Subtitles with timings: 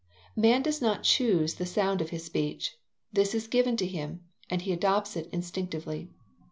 [0.35, 2.75] Man does not choose the sound of his speech.
[3.13, 6.09] This is given to him and he adopts it instinctively.